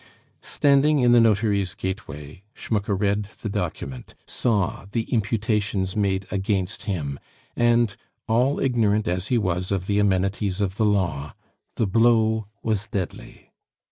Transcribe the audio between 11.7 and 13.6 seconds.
the blow was deadly.